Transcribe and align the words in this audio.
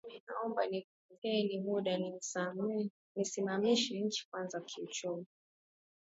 Naomba 0.25 0.61
nipeni 0.69 1.55
muda 1.65 1.91
nisimamishe 3.15 3.99
nchi 3.99 4.21
kwanza 4.31 4.61
kiuchumi 4.61 5.25